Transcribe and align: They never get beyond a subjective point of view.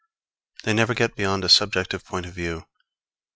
They 0.63 0.73
never 0.73 0.95
get 0.95 1.15
beyond 1.15 1.43
a 1.43 1.47
subjective 1.49 2.03
point 2.03 2.25
of 2.25 2.33
view. 2.33 2.65